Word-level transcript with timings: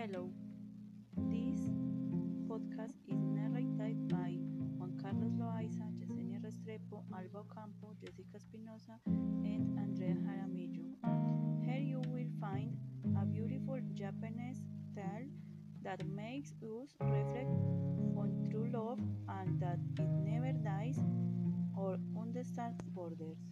Hello. 0.00 0.30
This 1.28 1.60
podcast 2.48 2.96
is 3.06 3.20
narrated 3.20 4.08
by 4.08 4.32
Juan 4.78 4.96
Carlos 5.02 5.34
Loaiza, 5.40 5.84
Yesenia 6.00 6.40
Restrepo, 6.40 7.02
Alba 7.14 7.42
Campo, 7.54 7.92
Jessica 8.00 8.36
Espinosa, 8.36 8.96
and 9.04 9.78
Andrea 9.78 10.14
Jaramillo. 10.14 10.86
Here 11.66 11.82
you 11.90 12.00
will 12.06 12.32
find 12.40 12.78
a 13.20 13.26
beautiful 13.26 13.78
Japanese 13.92 14.62
tale 14.96 15.28
that 15.82 16.06
makes 16.06 16.54
us 16.62 16.96
reflect 17.02 17.52
on 18.16 18.48
true 18.50 18.70
love 18.72 19.00
and 19.28 19.60
that 19.60 19.80
it 19.98 20.08
never 20.24 20.52
dies 20.64 20.98
or 21.76 21.98
understands 22.18 22.80
borders. 22.94 23.49